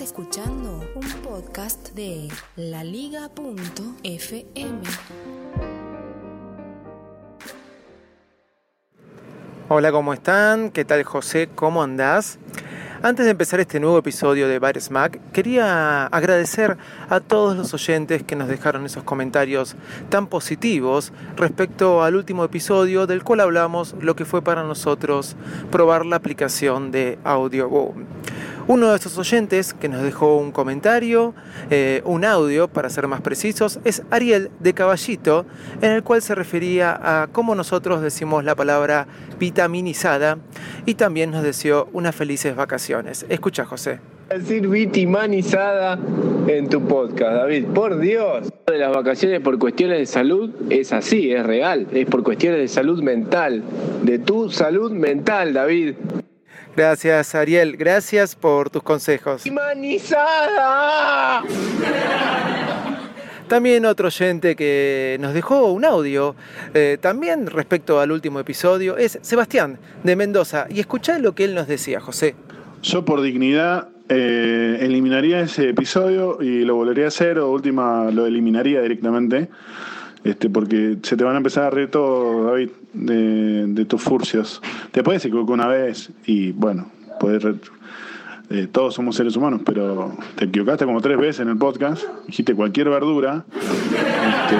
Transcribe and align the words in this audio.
Escuchando 0.00 0.82
un 0.94 1.06
podcast 1.22 1.90
de 1.90 2.28
laliga.fm. 2.56 3.50
Hola, 9.68 9.92
¿cómo 9.92 10.14
están? 10.14 10.70
¿Qué 10.70 10.86
tal 10.86 11.02
José? 11.04 11.50
¿Cómo 11.54 11.82
andás? 11.82 12.38
Antes 13.02 13.26
de 13.26 13.32
empezar 13.32 13.60
este 13.60 13.78
nuevo 13.78 13.98
episodio 13.98 14.48
de 14.48 14.58
Bar 14.58 14.80
Smack, 14.80 15.20
quería 15.32 16.06
agradecer 16.06 16.78
a 17.08 17.20
todos 17.20 17.56
los 17.56 17.72
oyentes 17.74 18.22
que 18.22 18.36
nos 18.36 18.48
dejaron 18.48 18.86
esos 18.86 19.04
comentarios 19.04 19.74
tan 20.08 20.26
positivos 20.26 21.12
respecto 21.36 22.02
al 22.02 22.16
último 22.16 22.44
episodio 22.44 23.06
del 23.06 23.22
cual 23.22 23.40
hablamos 23.40 23.94
lo 24.00 24.16
que 24.16 24.24
fue 24.24 24.42
para 24.42 24.64
nosotros 24.64 25.36
probar 25.70 26.04
la 26.04 26.16
aplicación 26.16 26.90
de 26.90 27.18
Audioboom. 27.24 28.19
Uno 28.70 28.90
de 28.90 28.98
esos 28.98 29.18
oyentes 29.18 29.74
que 29.74 29.88
nos 29.88 30.00
dejó 30.00 30.36
un 30.36 30.52
comentario, 30.52 31.34
eh, 31.70 32.02
un 32.04 32.24
audio 32.24 32.68
para 32.68 32.88
ser 32.88 33.08
más 33.08 33.20
precisos, 33.20 33.80
es 33.82 34.04
Ariel 34.12 34.52
de 34.60 34.74
Caballito, 34.74 35.44
en 35.82 35.90
el 35.90 36.04
cual 36.04 36.22
se 36.22 36.36
refería 36.36 36.96
a 37.02 37.26
cómo 37.26 37.56
nosotros 37.56 38.00
decimos 38.00 38.44
la 38.44 38.54
palabra 38.54 39.08
vitaminizada 39.40 40.38
y 40.86 40.94
también 40.94 41.32
nos 41.32 41.42
deseó 41.42 41.88
unas 41.92 42.14
felices 42.14 42.54
vacaciones. 42.54 43.26
Escucha, 43.28 43.64
José. 43.64 43.98
Decir 44.28 44.68
vitaminizada 44.68 45.98
en 46.46 46.68
tu 46.68 46.80
podcast, 46.86 47.32
David. 47.38 47.64
Por 47.74 47.98
Dios. 47.98 48.52
De 48.68 48.78
las 48.78 48.94
vacaciones 48.94 49.40
por 49.40 49.58
cuestiones 49.58 49.98
de 49.98 50.06
salud 50.06 50.48
es 50.70 50.92
así, 50.92 51.32
es 51.32 51.44
real. 51.44 51.88
Es 51.92 52.06
por 52.06 52.22
cuestiones 52.22 52.60
de 52.60 52.68
salud 52.68 53.02
mental. 53.02 53.64
De 54.04 54.20
tu 54.20 54.48
salud 54.48 54.92
mental, 54.92 55.54
David. 55.54 55.96
Gracias, 56.80 57.34
Ariel. 57.34 57.76
Gracias 57.76 58.34
por 58.34 58.70
tus 58.70 58.82
consejos. 58.82 59.44
¡Vitaminizada! 59.44 61.42
También 63.48 63.84
otro 63.84 64.06
oyente 64.06 64.56
que 64.56 65.18
nos 65.20 65.34
dejó 65.34 65.72
un 65.72 65.84
audio, 65.84 66.34
eh, 66.72 66.96
también 66.98 67.48
respecto 67.48 68.00
al 68.00 68.12
último 68.12 68.40
episodio, 68.40 68.96
es 68.96 69.18
Sebastián 69.20 69.78
de 70.04 70.16
Mendoza. 70.16 70.68
Y 70.70 70.80
escuchá 70.80 71.18
lo 71.18 71.34
que 71.34 71.44
él 71.44 71.54
nos 71.54 71.68
decía, 71.68 72.00
José. 72.00 72.34
Yo 72.82 73.04
por 73.04 73.20
dignidad 73.20 73.88
eh, 74.08 74.78
eliminaría 74.80 75.40
ese 75.40 75.68
episodio 75.68 76.38
y 76.40 76.64
lo 76.64 76.76
volvería 76.76 77.04
a 77.04 77.08
hacer 77.08 77.40
o 77.40 77.50
última 77.50 78.10
lo 78.10 78.24
eliminaría 78.24 78.80
directamente. 78.80 79.50
Este, 80.24 80.48
porque 80.48 80.96
se 81.02 81.14
te 81.14 81.24
van 81.24 81.34
a 81.34 81.38
empezar 81.38 81.64
a 81.64 81.70
reír 81.70 81.90
todo, 81.90 82.44
David, 82.44 82.70
de, 82.92 83.66
de 83.66 83.84
tus 83.84 84.02
furcios. 84.02 84.60
Te 84.90 85.02
puedes 85.02 85.24
equivocar 85.24 85.54
una 85.54 85.66
vez 85.68 86.10
y 86.26 86.52
bueno, 86.52 86.90
puedes 87.18 87.44
eh, 88.52 88.66
todos 88.66 88.94
somos 88.94 89.14
seres 89.14 89.36
humanos, 89.36 89.60
pero 89.64 90.12
te 90.34 90.46
equivocaste 90.46 90.84
como 90.84 91.00
tres 91.00 91.16
veces 91.16 91.40
en 91.40 91.50
el 91.50 91.56
podcast, 91.56 92.02
dijiste 92.26 92.52
cualquier 92.52 92.90
verdura. 92.90 93.44
Este, 93.54 94.56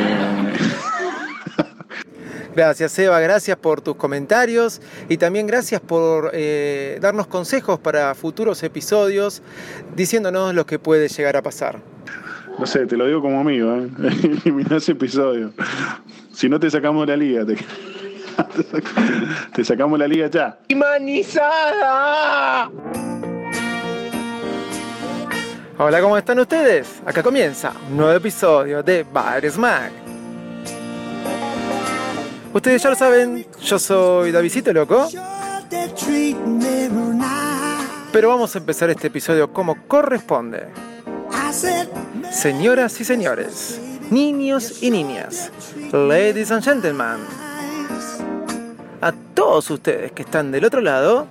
Gracias, 2.54 2.92
Seba. 2.92 3.18
Gracias 3.18 3.56
por 3.56 3.80
tus 3.80 3.96
comentarios 3.96 4.80
y 5.08 5.16
también 5.16 5.48
gracias 5.48 5.80
por 5.80 6.30
eh, 6.34 6.98
darnos 7.00 7.26
consejos 7.26 7.80
para 7.80 8.14
futuros 8.14 8.62
episodios, 8.62 9.42
diciéndonos 9.96 10.54
lo 10.54 10.66
que 10.66 10.78
puede 10.78 11.08
llegar 11.08 11.36
a 11.36 11.42
pasar. 11.42 11.80
no 12.60 12.66
sé, 12.66 12.86
te 12.86 12.96
lo 12.96 13.06
digo 13.06 13.20
como 13.20 13.40
amigo, 13.40 13.74
¿eh? 13.74 13.88
elimina 14.44 14.76
ese 14.76 14.92
episodio. 14.92 15.52
Si 16.32 16.48
no 16.48 16.60
te 16.60 16.70
sacamos 16.70 17.08
la 17.08 17.16
liga, 17.16 17.44
te, 17.44 17.56
te 19.54 19.64
sacamos 19.64 19.98
la 19.98 20.06
liga 20.06 20.28
ya. 20.28 20.58
¡Vitaminizada! 20.68 22.70
Hola, 25.78 26.00
¿cómo 26.02 26.18
están 26.18 26.38
ustedes? 26.38 27.00
Acá 27.06 27.22
comienza 27.22 27.72
un 27.88 27.96
nuevo 27.96 28.12
episodio 28.12 28.82
de 28.82 29.02
Bar 29.02 29.50
Smack. 29.50 29.92
Ustedes 32.52 32.82
ya 32.82 32.90
lo 32.90 32.96
saben, 32.96 33.46
yo 33.62 33.78
soy 33.78 34.30
Davidito 34.30 34.72
Loco, 34.72 35.08
pero 38.12 38.28
vamos 38.28 38.54
a 38.54 38.58
empezar 38.58 38.90
este 38.90 39.06
episodio 39.06 39.52
como 39.52 39.86
corresponde. 39.86 40.66
Señoras 42.30 43.00
y 43.00 43.04
señores, 43.04 43.80
niños 44.10 44.82
y 44.82 44.90
niñas, 44.90 45.50
ladies 45.92 46.50
and 46.50 46.62
gentlemen, 46.62 47.18
a 49.00 49.12
todos 49.34 49.70
ustedes 49.70 50.12
que 50.12 50.22
están 50.22 50.50
del 50.52 50.64
otro 50.64 50.80
lado, 50.80 51.26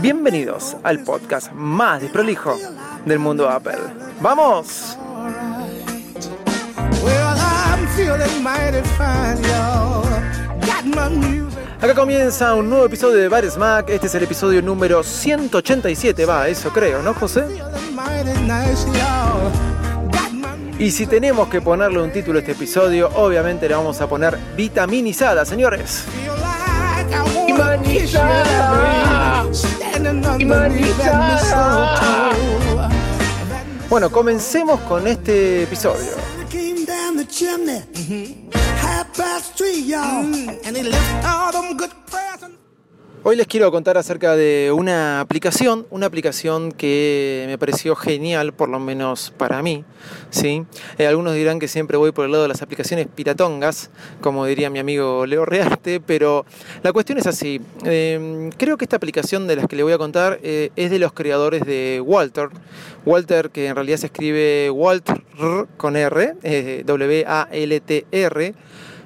bienvenidos 0.00 0.76
al 0.82 1.00
podcast 1.04 1.52
más 1.52 2.00
desprolijo 2.00 2.56
del 3.04 3.18
mundo 3.18 3.48
Apple. 3.48 3.78
¡Vamos! 4.20 4.96
Acá 11.80 11.94
comienza 11.94 12.54
un 12.54 12.68
nuevo 12.68 12.84
episodio 12.84 13.16
de 13.16 13.28
Bar 13.28 13.48
Smack. 13.50 13.88
Este 13.88 14.06
es 14.06 14.14
el 14.14 14.24
episodio 14.24 14.60
número 14.60 15.02
187, 15.02 16.26
va, 16.26 16.48
eso 16.48 16.70
creo, 16.70 17.02
¿no, 17.02 17.14
José? 17.14 17.46
Y 20.80 20.90
si 20.92 21.06
tenemos 21.06 21.48
que 21.48 21.60
ponerle 21.60 22.00
un 22.00 22.10
título 22.10 22.38
a 22.38 22.40
este 22.40 22.52
episodio, 22.52 23.10
obviamente 23.14 23.68
le 23.68 23.74
vamos 23.74 24.00
a 24.00 24.08
poner 24.08 24.38
Vitaminizada, 24.56 25.44
señores. 25.44 26.04
Bueno, 33.90 34.10
comencemos 34.10 34.80
con 34.80 35.06
este 35.06 35.64
episodio. 35.64 36.12
Hoy 43.22 43.36
les 43.36 43.46
quiero 43.46 43.70
contar 43.70 43.98
acerca 43.98 44.34
de 44.34 44.72
una 44.74 45.20
aplicación, 45.20 45.86
una 45.90 46.06
aplicación 46.06 46.72
que 46.72 47.44
me 47.48 47.58
pareció 47.58 47.94
genial, 47.94 48.54
por 48.54 48.70
lo 48.70 48.80
menos 48.80 49.30
para 49.36 49.62
mí. 49.62 49.84
¿sí? 50.30 50.64
Eh, 50.96 51.06
algunos 51.06 51.34
dirán 51.34 51.58
que 51.58 51.68
siempre 51.68 51.98
voy 51.98 52.12
por 52.12 52.24
el 52.24 52.32
lado 52.32 52.44
de 52.44 52.48
las 52.48 52.62
aplicaciones 52.62 53.08
piratongas, 53.14 53.90
como 54.22 54.46
diría 54.46 54.70
mi 54.70 54.78
amigo 54.78 55.26
Leo 55.26 55.44
Rearte, 55.44 56.00
pero 56.00 56.46
la 56.82 56.94
cuestión 56.94 57.18
es 57.18 57.26
así. 57.26 57.60
Eh, 57.84 58.48
creo 58.56 58.78
que 58.78 58.86
esta 58.86 58.96
aplicación 58.96 59.46
de 59.46 59.56
las 59.56 59.66
que 59.66 59.76
le 59.76 59.82
voy 59.82 59.92
a 59.92 59.98
contar 59.98 60.40
eh, 60.42 60.70
es 60.76 60.90
de 60.90 60.98
los 60.98 61.12
creadores 61.12 61.66
de 61.66 62.02
Walter. 62.02 62.48
Walter, 63.04 63.50
que 63.50 63.66
en 63.66 63.74
realidad 63.74 63.98
se 63.98 64.06
escribe 64.06 64.70
Walter 64.70 65.22
con 65.76 65.94
R, 65.94 66.36
eh, 66.42 66.84
W-A-L-T-R. 66.86 68.54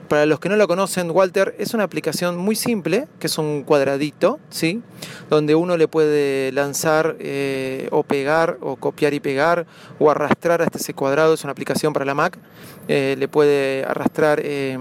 Para 0.08 0.26
los 0.26 0.38
que 0.38 0.48
no 0.48 0.56
lo 0.56 0.68
conocen, 0.68 1.10
Walter 1.10 1.54
es 1.58 1.72
una 1.72 1.84
aplicación 1.84 2.36
muy 2.36 2.56
simple, 2.56 3.08
que 3.18 3.26
es 3.26 3.38
un 3.38 3.62
cuadradito, 3.62 4.38
¿sí? 4.50 4.82
Donde 5.30 5.54
uno 5.54 5.76
le 5.76 5.88
puede 5.88 6.52
lanzar 6.52 7.16
eh, 7.20 7.88
o 7.90 8.02
pegar, 8.02 8.58
o 8.60 8.76
copiar 8.76 9.14
y 9.14 9.20
pegar, 9.20 9.66
o 9.98 10.10
arrastrar 10.10 10.60
hasta 10.60 10.78
ese 10.78 10.92
cuadrado. 10.92 11.34
Es 11.34 11.44
una 11.44 11.52
aplicación 11.52 11.92
para 11.94 12.04
la 12.04 12.14
Mac. 12.14 12.38
Eh, 12.86 13.16
le 13.18 13.28
puede 13.28 13.84
arrastrar 13.84 14.40
eh, 14.42 14.78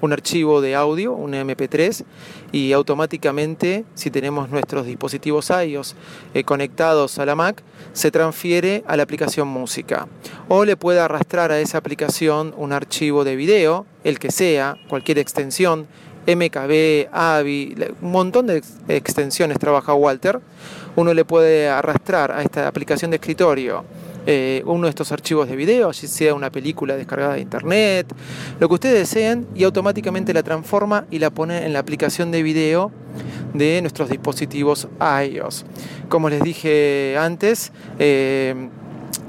un 0.00 0.12
archivo 0.12 0.60
de 0.60 0.74
audio, 0.74 1.12
un 1.12 1.32
MP3, 1.32 2.04
y 2.52 2.72
automáticamente, 2.72 3.84
si 3.94 4.10
tenemos 4.10 4.48
nuestros 4.48 4.86
dispositivos 4.86 5.50
iOS 5.50 5.94
eh, 6.34 6.44
conectados 6.44 7.18
a 7.18 7.26
la 7.26 7.34
Mac, 7.34 7.62
se 7.92 8.10
transfiere 8.10 8.84
a 8.86 8.96
la 8.96 9.02
aplicación 9.02 9.48
música. 9.48 10.08
O 10.48 10.64
le 10.64 10.76
puede 10.76 11.00
arrastrar 11.00 11.50
a 11.52 11.60
esa 11.60 11.78
aplicación 11.78 12.54
un 12.56 12.72
archivo 12.72 13.24
de 13.24 13.36
video, 13.36 13.86
el 14.04 14.18
que 14.18 14.30
sea, 14.30 14.76
cualquier 14.88 15.18
extensión, 15.18 15.86
MKB, 16.26 17.08
AVI, 17.10 17.74
un 18.02 18.10
montón 18.12 18.46
de 18.46 18.58
ex- 18.58 18.74
extensiones 18.88 19.58
trabaja 19.58 19.94
Walter. 19.94 20.40
Uno 20.94 21.14
le 21.14 21.24
puede 21.24 21.68
arrastrar 21.68 22.32
a 22.32 22.42
esta 22.42 22.68
aplicación 22.68 23.10
de 23.10 23.16
escritorio 23.16 23.84
eh, 24.30 24.62
uno 24.66 24.84
de 24.84 24.90
estos 24.90 25.10
archivos 25.10 25.48
de 25.48 25.56
video, 25.56 25.88
así 25.88 26.06
sea 26.06 26.34
una 26.34 26.52
película 26.52 26.96
descargada 26.96 27.32
de 27.32 27.40
internet, 27.40 28.14
lo 28.60 28.68
que 28.68 28.74
ustedes 28.74 28.98
deseen, 28.98 29.46
y 29.54 29.64
automáticamente 29.64 30.34
la 30.34 30.42
transforma 30.42 31.06
y 31.10 31.18
la 31.18 31.30
pone 31.30 31.64
en 31.64 31.72
la 31.72 31.78
aplicación 31.78 32.30
de 32.30 32.42
video 32.42 32.92
de 33.54 33.80
nuestros 33.80 34.10
dispositivos 34.10 34.86
iOS. 35.00 35.64
Como 36.10 36.28
les 36.28 36.42
dije 36.42 37.16
antes, 37.18 37.72
eh, 37.98 38.68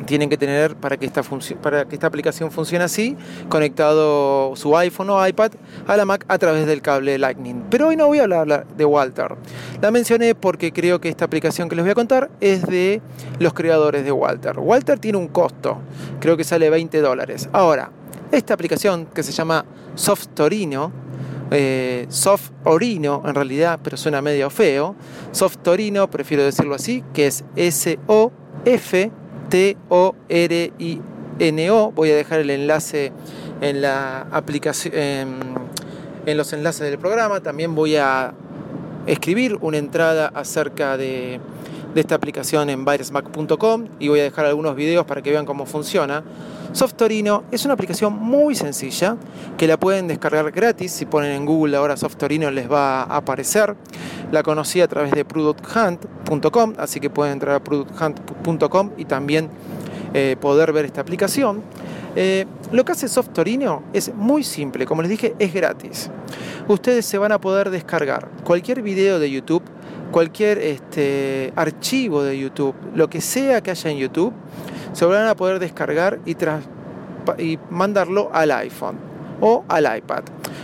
tienen 0.06 0.30
que 0.30 0.38
tener 0.38 0.76
para 0.76 0.98
que, 0.98 1.06
esta 1.06 1.22
para 1.62 1.86
que 1.86 1.96
esta 1.96 2.08
aplicación 2.08 2.52
funcione 2.52 2.84
así, 2.84 3.18
conectado 3.50 4.56
su 4.56 4.76
iPhone 4.78 5.10
o 5.10 5.28
iPad 5.28 5.52
a 5.88 5.98
la 5.98 6.06
Mac 6.06 6.26
a 6.28 6.38
través 6.38 6.66
del 6.66 6.82
cable 6.82 7.18
Lightning. 7.18 7.64
Pero 7.70 7.88
hoy 7.88 7.96
no 7.96 8.08
voy 8.08 8.20
a 8.20 8.24
hablar 8.24 8.66
de 8.66 8.86
Walter. 8.86 9.36
La 9.82 9.92
mencioné 9.92 10.36
porque 10.36 10.72
creo 10.72 11.00
que 11.00 11.10
esta 11.10 11.26
aplicación 11.26 11.70
que 11.70 11.76
les 11.76 11.84
voy 11.86 11.92
a 11.92 11.96
contar 11.96 12.30
es 12.40 12.66
de 12.66 13.02
los 13.40 13.54
creadores 13.54 14.04
de 14.04 14.12
Walter. 14.12 14.60
Walter 14.60 15.00
tiene 15.00 15.18
un 15.18 15.28
costo, 15.28 15.80
creo 16.20 16.38
que 16.38 16.44
sale 16.44 16.70
20 16.70 17.02
dólares. 17.02 17.50
Ahora, 17.52 17.92
esta 18.32 18.54
aplicación 18.54 19.08
que 19.08 19.24
se 19.24 19.32
llama 19.32 19.66
Softorino, 19.96 20.92
eh, 21.52 22.06
Soft 22.10 22.52
Orino 22.64 23.24
en 23.26 23.34
realidad, 23.34 23.80
pero 23.84 23.98
suena 23.98 24.22
medio 24.22 24.50
feo. 24.50 24.96
Soft 25.32 25.58
Torino, 25.58 26.10
prefiero 26.10 26.44
decirlo 26.44 26.76
así, 26.76 27.04
que 27.14 27.28
es 27.28 27.44
S-O-F 27.56 29.12
T-O-R-I-N-O. 29.50 29.82
Voy 31.92 32.12
a 32.12 32.16
dejar 32.16 32.40
el 32.40 32.50
enlace 32.50 33.12
en 33.62 33.82
la 33.82 34.28
aplicación, 34.32 34.94
en, 34.96 36.38
los 36.38 36.54
enlaces 36.54 36.90
del 36.90 37.00
programa. 37.00 37.42
También 37.42 37.76
voy 37.76 37.96
a 37.96 38.34
escribir 39.08 39.58
una 39.62 39.78
entrada 39.78 40.28
acerca 40.28 40.98
de, 40.98 41.40
de 41.94 42.02
esta 42.02 42.16
aplicación 42.16 42.70
en 42.70 42.86
virusmac.com 42.86 43.88
y 44.00 44.08
voy 44.08 44.20
a 44.20 44.24
dejar 44.24 44.46
algunos 44.46 44.76
videos 44.76 45.06
para 45.06 45.22
que 45.22 45.32
vean 45.32 45.46
cómo 45.46 45.66
funciona. 45.66 46.24
Softorino 46.72 47.46
es 47.52 47.66
una 47.66 47.74
aplicación 47.74 48.14
muy 48.14 48.54
sencilla 48.54 49.18
que 49.58 49.66
la 49.68 49.80
pueden 49.80 50.08
descargar 50.08 50.52
gratis. 50.52 50.92
Si 50.92 51.06
ponen 51.06 51.32
en 51.32 51.46
Google 51.46 51.76
ahora 51.76 51.98
Softorino 51.98 52.52
les 52.52 52.72
va 52.72 53.04
a 53.04 53.18
aparecer. 53.18 53.76
La 54.32 54.44
conocí 54.44 54.80
a 54.80 54.88
través 54.88 55.12
de 55.12 55.26
producthunt.com, 55.26 56.74
así 56.78 57.00
que 57.00 57.10
pueden 57.10 57.34
entrar 57.34 57.56
a 57.56 57.64
producthunt.com 57.64 58.92
y 58.98 59.06
también 59.06 59.50
eh, 60.14 60.36
poder 60.40 60.72
ver 60.72 60.86
esta 60.86 61.02
aplicación. 61.02 61.64
Eh, 62.16 62.46
lo 62.72 62.86
que 62.86 62.92
hace 62.92 63.08
Softorino 63.08 63.84
es 63.94 64.14
muy 64.14 64.44
simple, 64.44 64.86
como 64.86 65.02
les 65.02 65.10
dije, 65.10 65.36
es 65.40 65.54
gratis. 65.54 66.12
Ustedes 66.68 67.06
se 67.06 67.18
van 67.18 67.32
a 67.32 67.42
poder 67.42 67.72
descargar 67.72 68.30
cualquier 68.44 68.82
video 68.84 69.20
de 69.20 69.32
YouTube, 69.32 69.64
cualquier 70.12 70.58
este, 70.58 71.54
archivo 71.56 72.24
de 72.24 72.38
YouTube, 72.38 72.76
lo 72.96 73.10
que 73.10 73.22
sea 73.22 73.62
que 73.62 73.72
haya 73.72 73.90
en 73.92 73.98
YouTube 73.98 74.34
se 74.94 75.06
van 75.06 75.28
a 75.28 75.36
poder 75.36 75.60
descargar 75.60 76.20
y, 76.26 76.36
y 77.38 77.60
mandarlo 77.70 78.30
al 78.34 78.52
iPhone 78.52 78.98
o 79.42 79.64
al 79.68 79.98
iPad. 79.98 80.24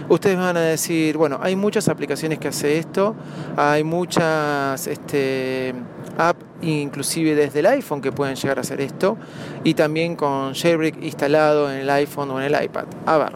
Ustedes 0.09 0.37
van 0.37 0.57
a 0.57 0.61
decir, 0.61 1.17
bueno, 1.17 1.39
hay 1.41 1.55
muchas 1.55 1.87
aplicaciones 1.89 2.37
que 2.39 2.49
hacen 2.49 2.71
esto, 2.71 3.15
hay 3.55 3.83
muchas 3.83 4.85
este, 4.87 5.73
apps, 6.17 6.43
inclusive 6.61 7.35
desde 7.35 7.59
el 7.59 7.65
iPhone, 7.67 8.01
que 8.01 8.11
pueden 8.11 8.35
llegar 8.35 8.57
a 8.57 8.61
hacer 8.61 8.81
esto, 8.81 9.17
y 9.63 9.73
también 9.73 10.15
con 10.15 10.53
Jailbreak 10.53 11.01
instalado 11.01 11.71
en 11.71 11.79
el 11.79 11.89
iPhone 11.89 12.31
o 12.31 12.41
en 12.41 12.53
el 12.53 12.63
iPad. 12.63 12.85
A 13.05 13.17
ver, 13.17 13.33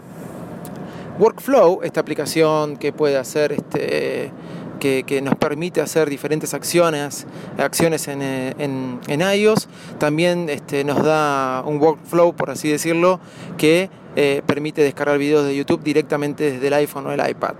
Workflow, 1.18 1.82
esta 1.84 2.00
aplicación 2.00 2.78
que 2.78 2.94
puede 2.94 3.18
hacer 3.18 3.52
este, 3.52 4.32
que, 4.80 5.22
nos 5.22 5.36
permite 5.36 5.82
hacer 5.82 6.10
diferentes 6.10 6.54
acciones, 6.54 7.28
acciones 7.58 8.08
en, 8.08 8.22
eh, 8.22 8.54
en, 8.58 9.22
iOS. 9.22 9.68
También 10.00 10.50
este, 10.50 10.84
nos 10.84 11.04
da 11.04 11.64
un 11.66 11.80
workflow, 11.80 12.34
por 12.36 12.50
así 12.50 12.70
decirlo, 12.70 13.20
que 13.58 13.90
eh, 14.16 14.42
permite 14.46 14.82
descargar 14.82 15.18
videos 15.18 15.46
de 15.46 15.56
YouTube 15.56 15.84
directamente 15.84 16.52
desde 16.52 16.68
el 16.68 16.74
iPhone 16.74 17.08
o 17.08 17.12
el 17.12 17.30
iPad. 17.30 17.56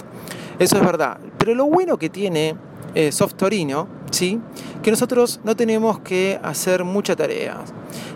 Eso 0.58 0.78
es 0.78 0.86
verdad. 0.86 1.20
Pero 1.38 1.54
lo 1.54 1.66
bueno 1.66 1.98
que 1.98 2.10
tiene 2.10 2.56
eh, 2.96 3.12
Softorino, 3.12 3.88
¿sí? 4.12 4.40
que 4.82 4.92
nosotros 4.92 5.40
no 5.44 5.56
tenemos 5.56 6.00
que 6.00 6.40
hacer 6.42 6.84
mucha 6.84 7.16
tarea. 7.16 7.58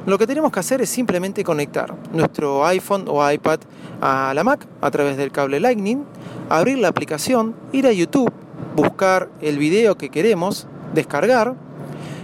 Lo 0.06 0.18
que 0.18 0.28
tenemos 0.28 0.52
que 0.52 0.60
hacer 0.60 0.82
es 0.82 0.90
simplemente 0.90 1.44
conectar 1.44 1.94
nuestro 2.12 2.66
iPhone 2.66 3.06
o 3.08 3.30
iPad 3.32 3.60
a 4.02 4.34
la 4.34 4.44
Mac 4.44 4.66
a 4.82 4.92
través 4.92 5.16
del 5.16 5.32
cable 5.32 5.60
Lightning, 5.60 6.04
abrir 6.50 6.78
la 6.80 6.88
aplicación, 6.88 7.56
ir 7.72 7.88
a 7.88 7.92
YouTube, 7.92 8.32
buscar 8.76 9.30
el 9.42 9.58
video 9.58 9.98
que 9.98 10.10
queremos, 10.10 10.68
descargar 10.94 11.56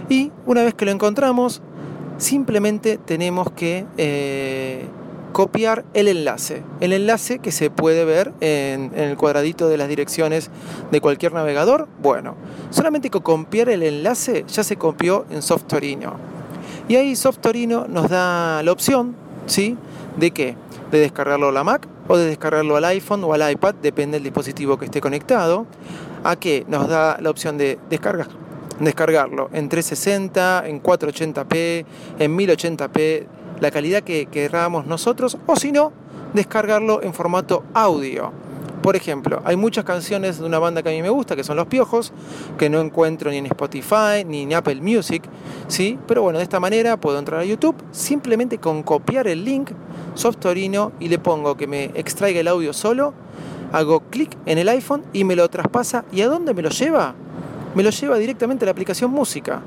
y 0.08 0.32
una 0.44 0.64
vez 0.64 0.74
que 0.74 0.84
lo 0.84 0.90
encontramos, 0.90 1.62
simplemente 2.18 2.98
tenemos 2.98 3.50
que 3.52 3.86
eh, 3.96 4.84
copiar 5.32 5.84
el 5.94 6.08
enlace. 6.08 6.62
El 6.80 6.92
enlace 6.92 7.38
que 7.38 7.52
se 7.52 7.70
puede 7.70 8.04
ver 8.04 8.32
en, 8.40 8.92
el 8.96 9.16
cuadradito 9.16 9.68
de 9.68 9.78
las 9.78 9.88
direcciones 9.88 10.50
de 10.90 11.00
cualquier 11.00 11.32
navegador. 11.32 11.88
Bueno, 12.02 12.34
solamente 12.70 13.08
con 13.08 13.22
copiar 13.22 13.68
el 13.68 13.84
enlace 13.84 14.44
ya 14.48 14.64
se 14.64 14.76
copió 14.76 15.26
en 15.30 15.42
Softorino. 15.42 16.16
Y 16.88 16.96
ahí 16.96 17.14
Softorino 17.14 17.86
nos 17.86 18.10
da 18.10 18.64
la 18.64 18.72
opción, 18.72 19.14
¿sí? 19.46 19.76
¿De 20.16 20.32
qué? 20.32 20.56
De 20.90 20.98
descargarlo 20.98 21.50
a 21.50 21.52
la 21.52 21.62
Mac 21.62 21.86
o 22.08 22.16
de 22.16 22.26
descargarlo 22.26 22.74
al 22.76 22.84
iPhone 22.86 23.22
o 23.22 23.32
al 23.32 23.48
iPad, 23.52 23.76
depende 23.80 24.16
del 24.16 24.24
dispositivo 24.24 24.76
que 24.76 24.86
esté 24.86 25.00
conectado 25.00 25.66
a 26.24 26.36
que 26.36 26.64
nos 26.68 26.88
da 26.88 27.18
la 27.20 27.30
opción 27.30 27.58
de 27.58 27.78
descargar, 27.88 28.28
descargarlo 28.78 29.50
en 29.52 29.68
360, 29.68 30.64
en 30.66 30.82
480p, 30.82 31.84
en 32.18 32.38
1080p, 32.38 33.26
la 33.60 33.70
calidad 33.70 34.02
que 34.02 34.26
queramos 34.26 34.86
nosotros, 34.86 35.36
o 35.46 35.56
si 35.56 35.72
no, 35.72 35.92
descargarlo 36.34 37.02
en 37.02 37.14
formato 37.14 37.64
audio. 37.74 38.32
Por 38.82 38.96
ejemplo, 38.96 39.42
hay 39.44 39.56
muchas 39.56 39.84
canciones 39.84 40.38
de 40.38 40.46
una 40.46 40.58
banda 40.58 40.82
que 40.82 40.88
a 40.88 40.92
mí 40.92 41.02
me 41.02 41.10
gusta, 41.10 41.36
que 41.36 41.44
son 41.44 41.56
Los 41.56 41.66
Piojos, 41.66 42.14
que 42.56 42.70
no 42.70 42.80
encuentro 42.80 43.30
ni 43.30 43.36
en 43.36 43.44
Spotify 43.46 44.24
ni 44.26 44.42
en 44.44 44.54
Apple 44.54 44.80
Music, 44.80 45.22
¿sí? 45.68 45.98
Pero 46.08 46.22
bueno, 46.22 46.38
de 46.38 46.44
esta 46.44 46.60
manera 46.60 46.96
puedo 46.96 47.18
entrar 47.18 47.40
a 47.40 47.44
YouTube 47.44 47.76
simplemente 47.90 48.56
con 48.56 48.82
copiar 48.82 49.28
el 49.28 49.44
link 49.44 49.72
Softorino 50.14 50.92
y 50.98 51.08
le 51.08 51.18
pongo 51.18 51.58
que 51.58 51.66
me 51.66 51.90
extraiga 51.94 52.40
el 52.40 52.48
audio 52.48 52.72
solo 52.72 53.12
hago 53.72 54.00
clic 54.00 54.36
en 54.46 54.58
el 54.58 54.68
iPhone 54.68 55.02
y 55.12 55.24
me 55.24 55.36
lo 55.36 55.48
traspasa. 55.48 56.04
¿Y 56.12 56.22
a 56.22 56.28
dónde 56.28 56.54
me 56.54 56.62
lo 56.62 56.70
lleva? 56.70 57.14
Me 57.74 57.82
lo 57.82 57.90
lleva 57.90 58.18
directamente 58.18 58.64
a 58.64 58.66
la 58.66 58.72
aplicación 58.72 59.10
música. 59.10 59.60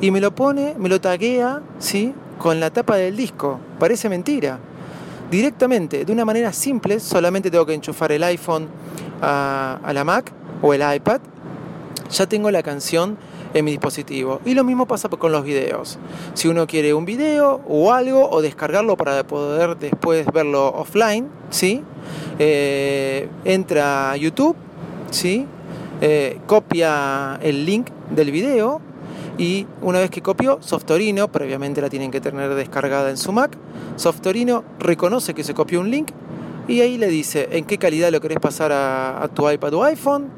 Y 0.00 0.10
me 0.10 0.20
lo 0.20 0.34
pone, 0.34 0.74
me 0.78 0.88
lo 0.88 1.00
taguea, 1.00 1.60
¿sí? 1.78 2.14
Con 2.38 2.60
la 2.60 2.70
tapa 2.70 2.96
del 2.96 3.16
disco. 3.16 3.58
Parece 3.78 4.08
mentira. 4.08 4.58
Directamente, 5.30 6.04
de 6.04 6.12
una 6.12 6.24
manera 6.24 6.52
simple, 6.52 7.00
solamente 7.00 7.50
tengo 7.50 7.66
que 7.66 7.74
enchufar 7.74 8.12
el 8.12 8.22
iPhone 8.24 8.68
a, 9.22 9.78
a 9.82 9.92
la 9.92 10.04
Mac 10.04 10.30
o 10.62 10.74
el 10.74 10.82
iPad. 10.96 11.20
Ya 12.10 12.26
tengo 12.26 12.50
la 12.50 12.62
canción 12.62 13.16
en 13.54 13.64
mi 13.64 13.70
dispositivo. 13.70 14.40
Y 14.44 14.54
lo 14.54 14.64
mismo 14.64 14.86
pasa 14.86 15.08
con 15.08 15.32
los 15.32 15.44
videos. 15.44 15.98
Si 16.34 16.48
uno 16.48 16.66
quiere 16.66 16.92
un 16.92 17.04
video 17.04 17.60
o 17.68 17.92
algo 17.92 18.28
o 18.28 18.42
descargarlo 18.42 18.96
para 18.96 19.24
poder 19.26 19.78
después 19.78 20.26
verlo 20.32 20.68
offline, 20.68 21.28
¿sí? 21.50 21.82
Eh, 22.38 23.28
entra 23.44 24.10
a 24.10 24.16
YouTube, 24.16 24.56
¿sí? 25.10 25.46
Eh, 26.00 26.40
copia 26.46 27.38
el 27.40 27.64
link 27.64 27.88
del 28.10 28.32
video 28.32 28.80
y 29.38 29.66
una 29.80 30.00
vez 30.00 30.10
que 30.10 30.20
copió, 30.20 30.58
Softorino, 30.60 31.28
previamente 31.28 31.80
la 31.80 31.88
tienen 31.88 32.10
que 32.10 32.20
tener 32.20 32.54
descargada 32.54 33.10
en 33.10 33.16
su 33.16 33.32
Mac, 33.32 33.56
Softorino 33.96 34.64
reconoce 34.78 35.34
que 35.34 35.44
se 35.44 35.54
copió 35.54 35.80
un 35.80 35.90
link 35.90 36.10
y 36.66 36.80
ahí 36.80 36.98
le 36.98 37.08
dice 37.08 37.48
en 37.52 37.64
qué 37.64 37.78
calidad 37.78 38.10
lo 38.10 38.20
querés 38.20 38.38
pasar 38.38 38.72
a, 38.72 39.22
a 39.22 39.28
tu 39.28 39.48
iPad 39.48 39.74
o 39.74 39.84
iPhone 39.84 40.28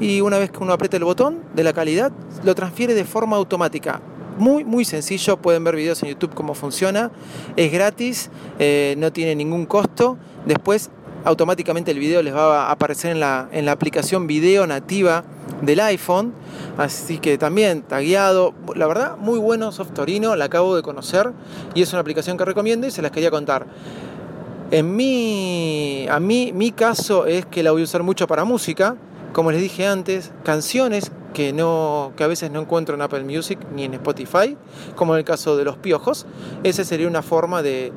y 0.00 0.20
una 0.20 0.38
vez 0.38 0.50
que 0.50 0.58
uno 0.58 0.72
aprieta 0.72 0.96
el 0.96 1.04
botón 1.04 1.38
de 1.54 1.64
la 1.64 1.72
calidad, 1.72 2.12
lo 2.44 2.54
transfiere 2.54 2.94
de 2.94 3.04
forma 3.04 3.36
automática. 3.36 4.00
Muy, 4.38 4.64
muy 4.64 4.84
sencillo, 4.84 5.38
pueden 5.38 5.64
ver 5.64 5.76
videos 5.76 6.02
en 6.02 6.10
YouTube 6.10 6.34
cómo 6.34 6.54
funciona, 6.54 7.10
es 7.56 7.72
gratis, 7.72 8.30
eh, 8.58 8.94
no 8.98 9.10
tiene 9.10 9.34
ningún 9.34 9.64
costo. 9.64 10.18
Después 10.44 10.90
automáticamente 11.24 11.90
el 11.90 11.98
video 11.98 12.22
les 12.22 12.34
va 12.34 12.66
a 12.66 12.70
aparecer 12.70 13.12
en 13.12 13.20
la, 13.20 13.48
en 13.50 13.64
la 13.64 13.72
aplicación 13.72 14.26
video 14.26 14.66
nativa 14.66 15.24
del 15.62 15.80
iPhone. 15.80 16.34
Así 16.76 17.18
que 17.18 17.38
también 17.38 17.82
tagueado. 17.82 18.52
La 18.74 18.86
verdad, 18.86 19.16
muy 19.16 19.38
bueno 19.38 19.72
Softorino, 19.72 20.36
la 20.36 20.44
acabo 20.44 20.76
de 20.76 20.82
conocer 20.82 21.32
y 21.74 21.80
es 21.80 21.92
una 21.92 22.00
aplicación 22.00 22.36
que 22.36 22.44
recomiendo 22.44 22.86
y 22.86 22.90
se 22.90 23.00
las 23.00 23.10
quería 23.10 23.30
contar. 23.30 23.66
En 24.70 24.94
mi, 24.94 26.06
a 26.10 26.20
mí, 26.20 26.52
mi 26.52 26.72
caso 26.72 27.24
es 27.24 27.46
que 27.46 27.62
la 27.62 27.70
voy 27.70 27.82
a 27.82 27.84
usar 27.84 28.02
mucho 28.02 28.26
para 28.26 28.44
música 28.44 28.96
como 29.36 29.52
les 29.52 29.60
dije 29.60 29.86
antes, 29.86 30.32
canciones 30.44 31.12
que, 31.34 31.52
no, 31.52 32.14
que 32.16 32.24
a 32.24 32.26
veces 32.26 32.50
no 32.50 32.62
encuentro 32.62 32.94
en 32.94 33.02
Apple 33.02 33.22
Music 33.22 33.58
ni 33.74 33.84
en 33.84 33.92
Spotify, 33.92 34.56
como 34.94 35.12
en 35.12 35.18
el 35.18 35.24
caso 35.26 35.58
de 35.58 35.64
los 35.66 35.76
piojos. 35.76 36.24
Esa 36.62 36.84
sería 36.84 37.06
una 37.06 37.20
forma 37.20 37.60
de, 37.60 37.92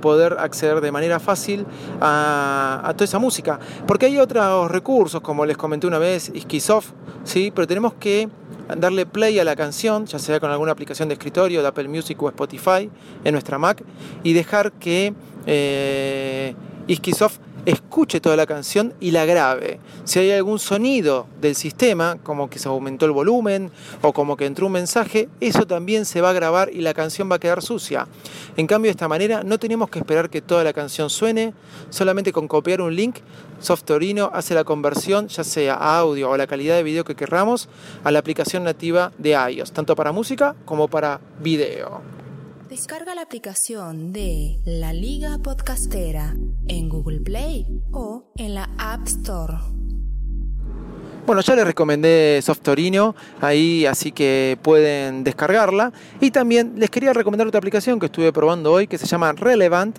poder 0.00 0.38
acceder 0.38 0.80
de 0.80 0.90
manera 0.90 1.20
fácil 1.20 1.66
a, 2.00 2.90
toda 2.94 3.04
esa 3.04 3.18
música. 3.18 3.60
Porque 3.86 4.06
hay 4.06 4.16
otros 4.16 4.70
recursos, 4.70 5.20
como 5.20 5.44
les 5.44 5.58
comenté 5.58 5.86
una 5.86 5.98
vez, 5.98 6.30
Iskisoft, 6.34 6.92
¿sí? 7.22 7.52
pero 7.54 7.66
tenemos 7.66 7.92
que 7.92 8.30
darle 8.74 9.04
play 9.04 9.38
a 9.38 9.44
la 9.44 9.56
canción, 9.56 10.06
ya 10.06 10.18
sea 10.18 10.40
con 10.40 10.50
alguna 10.50 10.72
aplicación 10.72 11.10
de 11.10 11.16
escritorio, 11.16 11.60
de 11.60 11.68
Apple 11.68 11.88
Music 11.88 12.22
o 12.22 12.30
Spotify 12.30 12.90
en 13.24 13.32
nuestra 13.32 13.58
Mac, 13.58 13.84
y 14.22 14.32
dejar 14.32 14.72
que 14.72 15.12
eh, 15.44 16.54
Iskisoft 16.86 17.40
escuche 17.68 18.20
toda 18.20 18.34
la 18.34 18.46
canción 18.46 18.94
y 18.98 19.10
la 19.10 19.26
grabe. 19.26 19.78
Si 20.04 20.18
hay 20.18 20.30
algún 20.30 20.58
sonido 20.58 21.26
del 21.38 21.54
sistema, 21.54 22.16
como 22.22 22.48
que 22.48 22.58
se 22.58 22.66
aumentó 22.66 23.04
el 23.04 23.12
volumen 23.12 23.70
o 24.00 24.14
como 24.14 24.38
que 24.38 24.46
entró 24.46 24.66
un 24.66 24.72
mensaje, 24.72 25.28
eso 25.40 25.66
también 25.66 26.06
se 26.06 26.22
va 26.22 26.30
a 26.30 26.32
grabar 26.32 26.70
y 26.72 26.80
la 26.80 26.94
canción 26.94 27.30
va 27.30 27.36
a 27.36 27.38
quedar 27.38 27.62
sucia. 27.62 28.08
En 28.56 28.66
cambio, 28.66 28.88
de 28.88 28.92
esta 28.92 29.06
manera 29.06 29.42
no 29.44 29.58
tenemos 29.58 29.90
que 29.90 29.98
esperar 29.98 30.30
que 30.30 30.40
toda 30.40 30.64
la 30.64 30.72
canción 30.72 31.10
suene, 31.10 31.52
solamente 31.90 32.32
con 32.32 32.48
copiar 32.48 32.80
un 32.80 32.96
link, 32.96 33.16
Softorino 33.60 34.30
hace 34.32 34.54
la 34.54 34.64
conversión, 34.64 35.28
ya 35.28 35.44
sea 35.44 35.74
a 35.74 35.98
audio 35.98 36.30
o 36.30 36.36
la 36.36 36.46
calidad 36.46 36.76
de 36.76 36.82
video 36.82 37.04
que 37.04 37.16
querramos, 37.16 37.68
a 38.02 38.10
la 38.10 38.18
aplicación 38.18 38.64
nativa 38.64 39.12
de 39.18 39.30
iOS, 39.30 39.72
tanto 39.72 39.94
para 39.94 40.12
música 40.12 40.56
como 40.64 40.88
para 40.88 41.20
video. 41.40 42.17
Descarga 42.68 43.14
la 43.14 43.22
aplicación 43.22 44.12
de 44.12 44.60
La 44.66 44.92
Liga 44.92 45.38
Podcastera 45.42 46.34
en 46.68 46.90
Google 46.90 47.20
Play 47.20 47.66
o 47.92 48.30
en 48.36 48.54
la 48.54 48.68
App 48.76 49.06
Store. 49.06 49.54
Bueno, 51.26 51.40
ya 51.40 51.56
les 51.56 51.64
recomendé 51.64 52.40
Softorino 52.42 53.16
ahí, 53.40 53.86
así 53.86 54.12
que 54.12 54.58
pueden 54.60 55.24
descargarla. 55.24 55.94
Y 56.20 56.30
también 56.30 56.74
les 56.76 56.90
quería 56.90 57.14
recomendar 57.14 57.46
otra 57.46 57.56
aplicación 57.56 57.98
que 57.98 58.06
estuve 58.06 58.34
probando 58.34 58.72
hoy 58.72 58.86
que 58.86 58.98
se 58.98 59.06
llama 59.06 59.32
Relevant 59.32 59.98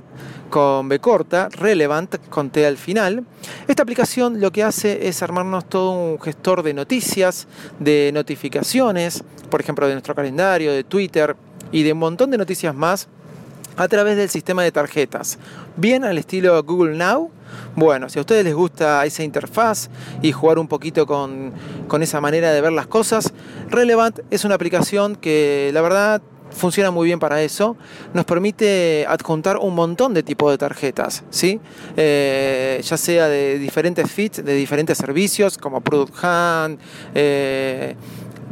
con 0.52 0.90
B 0.90 1.00
corta, 1.00 1.50
Relevant 1.50 2.18
con 2.30 2.52
T 2.52 2.68
al 2.68 2.78
final. 2.78 3.26
Esta 3.68 3.82
aplicación 3.82 4.40
lo 4.40 4.52
que 4.52 4.64
hace 4.64 5.08
es 5.08 5.24
armarnos 5.24 5.68
todo 5.68 5.92
un 5.92 6.20
gestor 6.20 6.62
de 6.62 6.76
noticias, 6.76 7.48
de 7.80 8.12
notificaciones, 8.14 9.24
por 9.50 9.60
ejemplo, 9.60 9.88
de 9.88 9.94
nuestro 9.94 10.14
calendario, 10.14 10.72
de 10.72 10.84
Twitter, 10.84 11.36
y 11.72 11.84
de 11.84 11.94
un 11.94 12.00
montón 12.00 12.32
de 12.32 12.38
noticias 12.38 12.76
más 12.76 13.08
a 13.78 13.88
través 13.88 14.18
del 14.18 14.30
sistema 14.30 14.64
de 14.64 14.72
tarjetas. 14.72 15.40
Bien 15.78 16.04
al 16.04 16.18
estilo 16.18 16.62
Google 16.64 16.98
Now. 16.98 17.32
Bueno, 17.76 18.10
si 18.10 18.20
a 18.20 18.22
ustedes 18.22 18.44
les 18.44 18.54
gusta 18.54 19.06
esa 19.06 19.24
interfaz 19.24 19.90
y 20.22 20.32
jugar 20.32 20.60
un 20.60 20.68
poquito 20.68 21.06
con, 21.08 21.54
con 21.88 22.04
esa 22.04 22.20
manera 22.20 22.52
de 22.52 22.62
ver 22.62 22.74
las 22.74 22.88
cosas, 22.88 23.34
Relevant 23.70 24.20
es 24.32 24.44
una 24.44 24.56
aplicación 24.56 25.16
que 25.16 25.72
la 25.74 25.82
verdad 25.82 26.22
funciona 26.52 26.92
muy 26.92 27.06
bien 27.06 27.20
para 27.20 27.42
eso. 27.42 27.78
Nos 28.14 28.26
permite 28.26 29.06
adjuntar 29.08 29.58
un 29.58 29.76
montón 29.76 30.14
de 30.14 30.24
tipos 30.24 30.52
de 30.52 30.58
tarjetas, 30.58 31.24
¿sí? 31.30 31.60
Eh, 31.96 32.82
ya 32.84 32.98
sea 32.98 33.28
de 33.28 33.60
diferentes 33.60 34.12
feeds, 34.12 34.44
de 34.44 34.54
diferentes 34.56 34.98
servicios 34.98 35.58
como 35.58 35.82
Product 35.82 36.14
Hunt, 36.24 36.80
eh, 37.16 37.96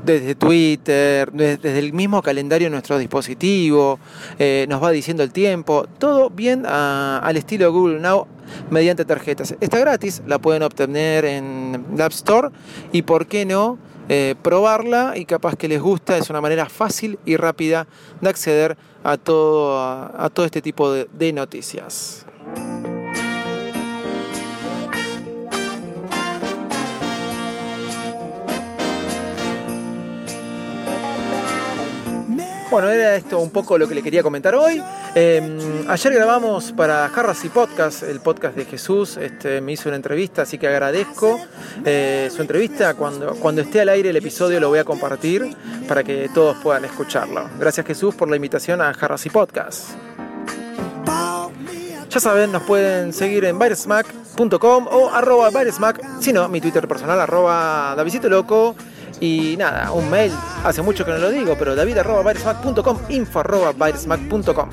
desde 0.08 0.36
Twitter, 0.36 1.32
desde 1.32 1.78
el 1.78 1.92
mismo 1.94 2.22
calendario 2.22 2.68
de 2.68 2.72
nuestro 2.72 2.98
dispositivo, 2.98 4.00
eh, 4.40 4.66
nos 4.70 4.82
va 4.82 4.92
diciendo 4.92 5.22
el 5.22 5.32
tiempo, 5.32 5.86
todo 6.00 6.30
bien 6.30 6.66
al 6.66 7.36
estilo 7.36 7.72
Google 7.72 8.00
Now 8.00 8.26
mediante 8.72 9.04
tarjetas. 9.04 9.56
Está 9.60 9.80
gratis, 9.80 10.24
la 10.26 10.40
pueden 10.40 10.64
obtener 10.64 11.26
en 11.26 11.86
la 11.96 12.06
App 12.06 12.14
Store 12.14 12.50
y 12.94 13.02
por 13.02 13.28
qué 13.28 13.46
no 13.46 13.78
eh, 14.08 14.36
probarla 14.42 15.14
y 15.18 15.26
capaz 15.26 15.58
que 15.58 15.68
les 15.68 15.82
gusta, 15.82 16.18
es 16.18 16.30
una 16.30 16.40
manera 16.40 16.68
fácil 16.70 17.20
y 17.26 17.36
rápida 17.36 17.86
de 18.22 18.30
acceder 18.30 18.78
a 19.04 19.18
todo, 19.18 19.78
a, 19.78 20.30
todo 20.34 20.46
este 20.46 20.62
tipo 20.62 20.92
de 20.92 21.34
noticias. 21.34 22.26
Bueno, 32.70 32.90
era 32.90 33.16
esto 33.16 33.40
un 33.40 33.50
poco 33.50 33.78
lo 33.78 33.88
que 33.88 33.96
le 33.96 34.04
quería 34.04 34.22
comentar 34.22 34.54
hoy. 34.54 34.84
Em, 35.16 35.88
ayer 35.88 36.14
grabamos 36.14 36.74
para 36.74 37.10
y 37.44 37.50
Podcast, 37.50 38.04
el 38.04 38.20
podcast 38.20 38.58
de 38.58 38.66
Jesús. 38.66 39.16
Este, 39.16 39.62
me 39.62 39.72
hizo 39.72 39.88
una 39.88 39.96
entrevista, 39.96 40.42
así 40.42 40.58
que 40.58 40.68
agradezco 40.68 41.40
eh, 41.86 42.30
su 42.30 42.42
entrevista. 42.42 42.94
Cuando, 42.96 43.36
cuando 43.36 43.62
esté 43.62 43.80
al 43.80 43.90
aire 43.90 44.10
el 44.10 44.18
episodio 44.18 44.60
lo 44.60 44.68
voy 44.68 44.80
a 44.80 44.84
compartir 44.84 45.56
para 45.88 46.04
que 46.04 46.30
todos 46.34 46.58
puedan 46.58 46.84
escucharlo. 46.84 47.50
Gracias 47.58 47.86
Jesús 47.86 48.16
por 48.16 48.30
la 48.30 48.36
invitación 48.36 48.82
a 48.82 48.94
y 49.24 49.30
Podcast. 49.30 49.92
Ya 52.10 52.20
saben, 52.20 52.52
nos 52.52 52.64
pueden 52.64 53.14
seguir 53.14 53.46
en 53.46 53.58
byresmack.com 53.60 54.88
o 54.92 55.10
arroba 55.10 55.52
si 56.20 56.34
no, 56.34 56.50
mi 56.50 56.60
Twitter 56.60 56.86
personal, 56.88 57.20
arroba 57.20 57.96
Loco. 58.24 58.76
Y 59.20 59.56
nada, 59.58 59.92
un 59.92 60.10
mail, 60.10 60.32
hace 60.64 60.82
mucho 60.82 61.04
que 61.04 61.12
no 61.12 61.18
lo 61.18 61.30
digo, 61.30 61.56
pero 61.58 61.76
david.byresmack.com, 61.76 62.98
info.byresmack.com. 63.10 64.70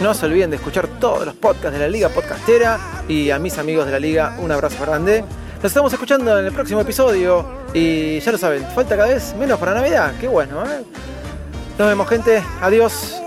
No 0.00 0.14
se 0.14 0.26
olviden 0.26 0.50
de 0.50 0.56
escuchar 0.56 0.88
todos 0.98 1.24
los 1.24 1.34
podcasts 1.36 1.72
de 1.72 1.78
la 1.78 1.88
Liga 1.88 2.08
Podcastera 2.08 2.76
y 3.06 3.30
a 3.30 3.38
mis 3.38 3.56
amigos 3.58 3.86
de 3.86 3.92
la 3.92 4.00
Liga 4.00 4.36
un 4.40 4.50
abrazo 4.50 4.82
grande. 4.84 5.24
Nos 5.56 5.66
estamos 5.66 5.92
escuchando 5.92 6.40
en 6.40 6.46
el 6.46 6.52
próximo 6.52 6.80
episodio 6.80 7.46
y 7.72 8.18
ya 8.18 8.32
lo 8.32 8.38
saben, 8.38 8.66
falta 8.74 8.96
cada 8.96 9.10
vez 9.10 9.32
menos 9.38 9.60
para 9.60 9.74
Navidad. 9.74 10.12
Qué 10.20 10.26
bueno, 10.26 10.64
¿eh? 10.64 10.82
Nos 11.78 11.88
vemos 11.88 12.08
gente, 12.08 12.42
adiós. 12.60 13.20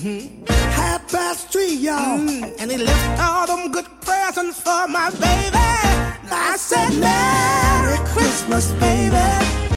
Chimney. 0.00 0.20
Mm-hmm. 0.20 0.52
Half 0.70 1.12
past 1.12 1.52
three, 1.52 1.74
y'all. 1.74 2.18
Mm. 2.18 2.56
And 2.58 2.70
he 2.70 2.78
left 2.78 3.20
all 3.20 3.46
them 3.46 3.72
good 3.72 3.86
presents 4.02 4.60
for 4.60 4.88
my 4.88 5.10
baby. 5.10 5.56
I 6.32 6.56
said, 6.58 6.90
Merry 6.98 7.98
Christmas, 8.08 8.72
baby. 8.72 9.74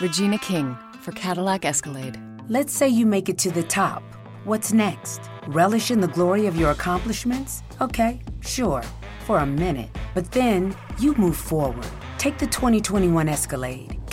Regina 0.00 0.38
King 0.38 0.76
for 1.00 1.12
Cadillac 1.12 1.64
Escalade. 1.64 2.20
Let's 2.48 2.72
say 2.72 2.88
you 2.88 3.06
make 3.06 3.28
it 3.28 3.38
to 3.38 3.50
the 3.50 3.62
top. 3.62 4.02
What's 4.44 4.72
next? 4.72 5.22
Relish 5.46 5.90
in 5.90 6.00
the 6.00 6.08
glory 6.08 6.46
of 6.46 6.56
your 6.56 6.70
accomplishments? 6.70 7.62
Okay, 7.80 8.20
sure, 8.40 8.82
for 9.24 9.38
a 9.38 9.46
minute. 9.46 9.88
But 10.14 10.30
then 10.32 10.76
you 10.98 11.14
move 11.14 11.36
forward. 11.36 11.86
Take 12.18 12.36
the 12.38 12.46
2021 12.46 13.28
Escalade. 13.28 13.93